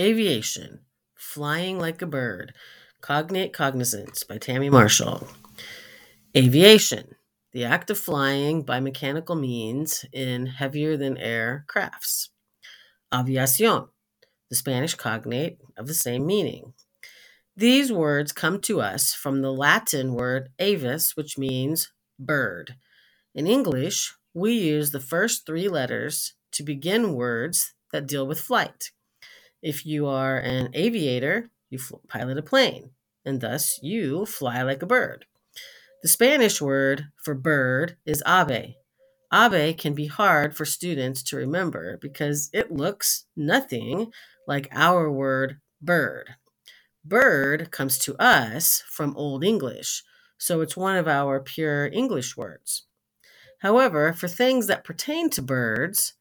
Aviation, 0.00 0.80
Flying 1.14 1.78
Like 1.78 2.00
a 2.00 2.06
Bird, 2.06 2.54
Cognate 3.02 3.52
Cognizance 3.52 4.24
by 4.24 4.38
Tammy 4.38 4.70
Marshall. 4.70 5.28
Aviation, 6.34 7.14
the 7.52 7.64
act 7.64 7.90
of 7.90 7.98
flying 7.98 8.62
by 8.62 8.80
mechanical 8.80 9.36
means 9.36 10.06
in 10.10 10.46
heavier 10.46 10.96
than 10.96 11.18
air 11.18 11.66
crafts. 11.68 12.30
Aviación, 13.12 13.88
the 14.48 14.56
Spanish 14.56 14.94
cognate 14.94 15.58
of 15.76 15.86
the 15.86 15.94
same 15.94 16.24
meaning. 16.24 16.72
These 17.54 17.92
words 17.92 18.32
come 18.32 18.62
to 18.62 18.80
us 18.80 19.12
from 19.12 19.42
the 19.42 19.52
Latin 19.52 20.14
word 20.14 20.48
avis, 20.58 21.16
which 21.16 21.36
means 21.36 21.92
bird. 22.18 22.76
In 23.34 23.46
English, 23.46 24.14
we 24.32 24.54
use 24.54 24.90
the 24.90 25.00
first 25.00 25.44
three 25.44 25.68
letters 25.68 26.32
to 26.52 26.62
begin 26.62 27.12
words 27.12 27.74
that 27.92 28.06
deal 28.06 28.26
with 28.26 28.40
flight. 28.40 28.90
If 29.62 29.86
you 29.86 30.08
are 30.08 30.38
an 30.38 30.70
aviator, 30.74 31.50
you 31.70 31.78
pilot 32.08 32.36
a 32.36 32.42
plane, 32.42 32.90
and 33.24 33.40
thus 33.40 33.78
you 33.80 34.26
fly 34.26 34.62
like 34.62 34.82
a 34.82 34.86
bird. 34.86 35.24
The 36.02 36.08
Spanish 36.08 36.60
word 36.60 37.06
for 37.22 37.34
bird 37.34 37.96
is 38.04 38.24
ave. 38.26 38.76
Ave 39.30 39.74
can 39.74 39.94
be 39.94 40.06
hard 40.06 40.56
for 40.56 40.64
students 40.64 41.22
to 41.22 41.36
remember 41.36 41.96
because 42.02 42.50
it 42.52 42.72
looks 42.72 43.26
nothing 43.36 44.12
like 44.48 44.68
our 44.72 45.08
word 45.08 45.60
bird. 45.80 46.34
Bird 47.04 47.70
comes 47.70 47.98
to 48.00 48.16
us 48.16 48.82
from 48.88 49.16
Old 49.16 49.44
English, 49.44 50.02
so 50.38 50.60
it's 50.60 50.76
one 50.76 50.96
of 50.96 51.06
our 51.06 51.38
pure 51.38 51.86
English 51.86 52.36
words. 52.36 52.86
However, 53.60 54.12
for 54.12 54.26
things 54.26 54.66
that 54.66 54.82
pertain 54.82 55.30
to 55.30 55.40
birds, 55.40 56.14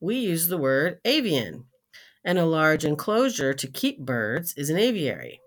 we 0.00 0.16
use 0.16 0.48
the 0.48 0.58
word 0.58 0.98
avian 1.04 1.66
and 2.24 2.38
a 2.38 2.44
large 2.44 2.84
enclosure 2.84 3.54
to 3.54 3.66
keep 3.66 3.98
birds 3.98 4.54
is 4.56 4.70
an 4.70 4.76
aviary. 4.76 5.40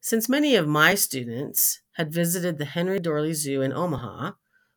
Since 0.00 0.28
many 0.28 0.54
of 0.56 0.68
my 0.68 0.94
students 0.94 1.80
had 1.92 2.12
visited 2.12 2.58
the 2.58 2.64
Henry 2.64 2.98
Doorly 2.98 3.34
Zoo 3.34 3.62
in 3.62 3.72
Omaha, 3.72 4.32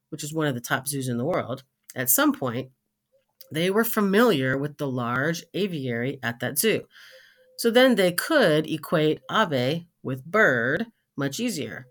which 0.09 0.23
is 0.23 0.33
one 0.33 0.47
of 0.47 0.55
the 0.55 0.61
top 0.61 0.87
zoos 0.87 1.07
in 1.07 1.17
the 1.17 1.25
world, 1.25 1.63
at 1.95 2.09
some 2.09 2.33
point, 2.33 2.69
they 3.51 3.69
were 3.69 3.83
familiar 3.83 4.57
with 4.57 4.77
the 4.77 4.87
large 4.87 5.43
aviary 5.53 6.19
at 6.23 6.39
that 6.39 6.57
zoo. 6.57 6.85
So 7.57 7.69
then 7.69 7.95
they 7.95 8.11
could 8.11 8.65
equate 8.65 9.21
ave 9.29 9.85
with 10.01 10.25
bird 10.25 10.87
much 11.15 11.39
easier. 11.39 11.85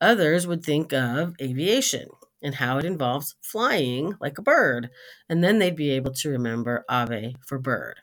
Others 0.00 0.46
would 0.46 0.64
think 0.64 0.92
of 0.92 1.34
aviation 1.40 2.08
and 2.42 2.56
how 2.56 2.78
it 2.78 2.84
involves 2.84 3.36
flying 3.40 4.16
like 4.20 4.38
a 4.38 4.42
bird, 4.42 4.90
and 5.28 5.44
then 5.44 5.58
they'd 5.58 5.76
be 5.76 5.90
able 5.90 6.12
to 6.12 6.30
remember 6.30 6.84
ave 6.88 7.36
for 7.46 7.58
bird. 7.58 8.00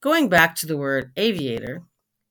Going 0.00 0.28
back 0.28 0.54
to 0.56 0.66
the 0.66 0.76
word 0.76 1.10
aviator, 1.16 1.82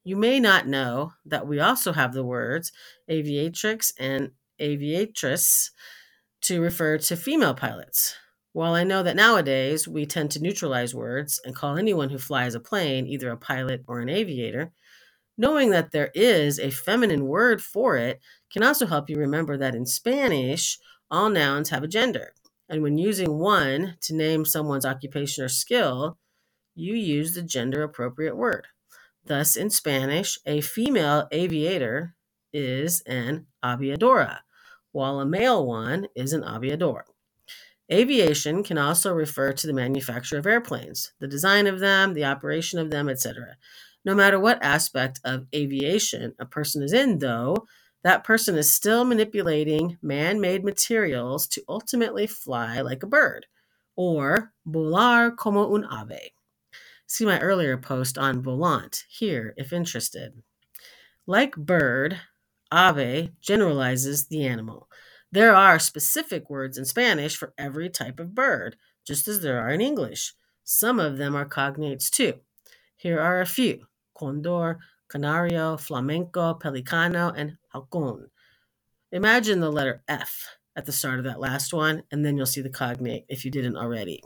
you 0.05 0.15
may 0.15 0.39
not 0.39 0.67
know 0.67 1.11
that 1.25 1.47
we 1.47 1.59
also 1.59 1.91
have 1.91 2.13
the 2.13 2.23
words 2.23 2.71
aviatrix 3.09 3.91
and 3.99 4.31
aviatress 4.57 5.71
to 6.43 6.61
refer 6.61 6.97
to 6.97 7.17
female 7.17 7.53
pilots. 7.53 8.15
While 8.53 8.73
I 8.73 8.85
know 8.85 9.03
that 9.03 9.17
nowadays 9.17 9.85
we 9.85 10.05
tend 10.05 10.31
to 10.31 10.41
neutralize 10.41 10.95
words 10.95 11.41
and 11.43 11.53
call 11.53 11.75
anyone 11.75 12.09
who 12.09 12.17
flies 12.17 12.55
a 12.55 12.61
plane 12.61 13.05
either 13.05 13.29
a 13.31 13.37
pilot 13.37 13.83
or 13.85 13.99
an 13.99 14.07
aviator, 14.07 14.71
knowing 15.37 15.71
that 15.71 15.91
there 15.91 16.11
is 16.15 16.59
a 16.59 16.71
feminine 16.71 17.25
word 17.25 17.61
for 17.61 17.97
it 17.97 18.21
can 18.49 18.63
also 18.63 18.85
help 18.85 19.09
you 19.09 19.17
remember 19.17 19.57
that 19.57 19.75
in 19.75 19.85
Spanish, 19.85 20.79
all 21.11 21.29
nouns 21.29 21.69
have 21.71 21.83
a 21.83 21.87
gender. 21.87 22.33
And 22.69 22.81
when 22.81 22.97
using 22.97 23.37
one 23.37 23.97
to 24.03 24.15
name 24.15 24.45
someone's 24.45 24.85
occupation 24.85 25.43
or 25.43 25.49
skill, 25.49 26.17
you 26.77 26.93
use 26.93 27.33
the 27.33 27.41
gender 27.41 27.83
appropriate 27.83 28.37
word. 28.37 28.67
Thus, 29.25 29.55
in 29.55 29.69
Spanish, 29.69 30.37
a 30.45 30.61
female 30.61 31.27
aviator 31.31 32.15
is 32.53 33.01
an 33.01 33.47
aviadora, 33.63 34.39
while 34.91 35.19
a 35.19 35.25
male 35.25 35.65
one 35.65 36.07
is 36.15 36.33
an 36.33 36.43
aviador. 36.43 37.01
Aviation 37.91 38.63
can 38.63 38.77
also 38.77 39.13
refer 39.13 39.53
to 39.53 39.67
the 39.67 39.73
manufacture 39.73 40.37
of 40.37 40.45
airplanes, 40.45 41.13
the 41.19 41.27
design 41.27 41.67
of 41.67 41.79
them, 41.79 42.13
the 42.13 42.25
operation 42.25 42.79
of 42.79 42.91
them, 42.91 43.09
etc. 43.09 43.57
No 44.05 44.13
matter 44.13 44.39
what 44.39 44.63
aspect 44.63 45.19
of 45.23 45.47
aviation 45.55 46.35
a 46.39 46.45
person 46.45 46.83
is 46.83 46.93
in, 46.93 47.19
though, 47.19 47.65
that 48.03 48.23
person 48.23 48.55
is 48.55 48.73
still 48.73 49.03
manipulating 49.03 49.97
man 50.01 50.39
made 50.39 50.63
materials 50.63 51.47
to 51.47 51.63
ultimately 51.67 52.27
fly 52.27 52.79
like 52.81 53.03
a 53.03 53.07
bird, 53.07 53.47
or 53.95 54.53
volar 54.65 55.35
como 55.35 55.73
un 55.73 55.83
ave. 55.85 56.31
See 57.07 57.25
my 57.25 57.39
earlier 57.39 57.77
post 57.77 58.17
on 58.17 58.43
volant 58.43 59.05
here 59.09 59.53
if 59.55 59.71
interested. 59.71 60.43
Like 61.25 61.55
bird, 61.55 62.19
ave 62.69 63.31
generalizes 63.41 64.27
the 64.27 64.45
animal. 64.45 64.89
There 65.31 65.55
are 65.55 65.79
specific 65.79 66.49
words 66.49 66.77
in 66.77 66.83
Spanish 66.83 67.37
for 67.37 67.53
every 67.57 67.89
type 67.89 68.19
of 68.19 68.35
bird, 68.35 68.75
just 69.05 69.27
as 69.27 69.39
there 69.39 69.59
are 69.59 69.69
in 69.69 69.79
English. 69.81 70.33
Some 70.65 70.99
of 70.99 71.17
them 71.17 71.33
are 71.33 71.47
cognates 71.47 72.09
too. 72.09 72.35
Here 72.97 73.19
are 73.19 73.39
a 73.39 73.45
few 73.45 73.87
condor, 74.13 74.79
canario, 75.07 75.77
flamenco, 75.77 76.55
pelicano, 76.55 77.33
and 77.35 77.57
halcon. 77.73 78.27
Imagine 79.13 79.61
the 79.61 79.71
letter 79.71 80.03
F 80.09 80.57
at 80.75 80.85
the 80.85 80.91
start 80.91 81.19
of 81.19 81.25
that 81.25 81.39
last 81.39 81.73
one, 81.73 82.03
and 82.11 82.25
then 82.25 82.35
you'll 82.35 82.45
see 82.45 82.61
the 82.61 82.69
cognate 82.69 83.25
if 83.29 83.45
you 83.45 83.51
didn't 83.51 83.77
already. 83.77 84.21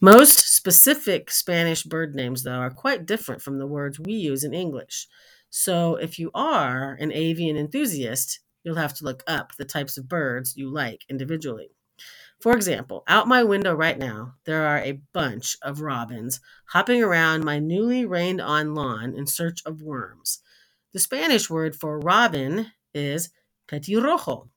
Most 0.00 0.54
specific 0.54 1.30
Spanish 1.30 1.82
bird 1.84 2.14
names, 2.14 2.42
though, 2.42 2.52
are 2.52 2.70
quite 2.70 3.06
different 3.06 3.42
from 3.42 3.58
the 3.58 3.66
words 3.66 3.98
we 3.98 4.12
use 4.12 4.44
in 4.44 4.52
English. 4.52 5.06
So 5.50 5.96
if 5.96 6.18
you 6.18 6.30
are 6.34 6.94
an 7.00 7.12
avian 7.12 7.56
enthusiast, 7.56 8.40
you'll 8.64 8.74
have 8.76 8.94
to 8.94 9.04
look 9.04 9.22
up 9.26 9.54
the 9.56 9.64
types 9.64 9.96
of 9.96 10.08
birds 10.08 10.56
you 10.56 10.72
like 10.72 11.04
individually. 11.08 11.70
For 12.40 12.54
example, 12.54 13.04
out 13.06 13.28
my 13.28 13.44
window 13.44 13.74
right 13.74 13.98
now, 13.98 14.34
there 14.44 14.66
are 14.66 14.78
a 14.78 15.00
bunch 15.12 15.56
of 15.62 15.80
robins 15.80 16.40
hopping 16.70 17.02
around 17.02 17.44
my 17.44 17.58
newly 17.58 18.04
rained 18.04 18.40
on 18.40 18.74
lawn 18.74 19.14
in 19.14 19.26
search 19.26 19.62
of 19.64 19.80
worms. 19.80 20.40
The 20.92 20.98
Spanish 20.98 21.48
word 21.48 21.76
for 21.76 21.98
robin 21.98 22.72
is 22.92 23.30
petirrojo, 23.68 24.48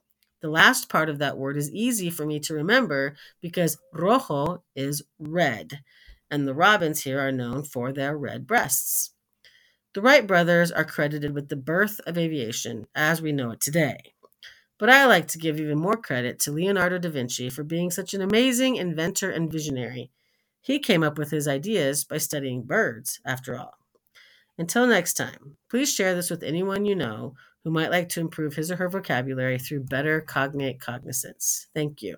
the 0.41 0.49
last 0.49 0.89
part 0.89 1.09
of 1.09 1.19
that 1.19 1.37
word 1.37 1.57
is 1.57 1.71
easy 1.71 2.09
for 2.09 2.25
me 2.25 2.39
to 2.41 2.53
remember 2.53 3.15
because 3.41 3.77
rojo 3.93 4.63
is 4.75 5.03
red, 5.19 5.81
and 6.29 6.47
the 6.47 6.53
robins 6.53 7.03
here 7.03 7.19
are 7.19 7.31
known 7.31 7.63
for 7.63 7.91
their 7.91 8.17
red 8.17 8.45
breasts. 8.45 9.11
The 9.93 10.01
Wright 10.01 10.27
brothers 10.27 10.71
are 10.71 10.85
credited 10.85 11.33
with 11.33 11.49
the 11.49 11.55
birth 11.55 11.99
of 12.05 12.19
aviation 12.19 12.85
as 12.93 13.19
we 13.19 13.31
know 13.31 13.49
it 13.49 13.59
today. 13.59 14.13
But 14.77 14.91
I 14.91 15.07
like 15.07 15.27
to 15.29 15.39
give 15.39 15.59
even 15.59 15.79
more 15.79 15.97
credit 15.97 16.37
to 16.41 16.51
Leonardo 16.51 16.99
da 16.99 17.09
Vinci 17.09 17.49
for 17.49 17.63
being 17.63 17.89
such 17.89 18.13
an 18.13 18.21
amazing 18.21 18.75
inventor 18.75 19.31
and 19.31 19.51
visionary. 19.51 20.11
He 20.61 20.77
came 20.77 21.01
up 21.01 21.17
with 21.17 21.31
his 21.31 21.47
ideas 21.47 22.03
by 22.03 22.19
studying 22.19 22.61
birds, 22.61 23.19
after 23.25 23.57
all. 23.57 23.79
Until 24.57 24.85
next 24.85 25.13
time, 25.13 25.57
please 25.69 25.91
share 25.91 26.13
this 26.13 26.29
with 26.29 26.43
anyone 26.43 26.85
you 26.85 26.95
know 26.95 27.33
who 27.67 27.73
might 27.73 27.91
like 27.91 28.07
to 28.07 28.21
improve 28.21 28.55
his 28.55 28.71
or 28.71 28.77
her 28.77 28.87
vocabulary 28.87 29.59
through 29.59 29.81
better 29.81 30.21
cognate 30.21 30.79
cognizance. 30.79 31.67
Thank 31.75 32.01
you. 32.01 32.17